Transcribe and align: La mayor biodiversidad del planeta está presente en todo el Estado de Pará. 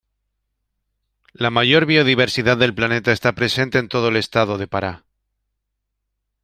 La 1.31 1.51
mayor 1.51 1.85
biodiversidad 1.85 2.57
del 2.57 2.73
planeta 2.73 3.11
está 3.11 3.33
presente 3.33 3.77
en 3.77 3.87
todo 3.87 4.07
el 4.07 4.15
Estado 4.15 4.57
de 4.57 4.65
Pará. 4.67 5.05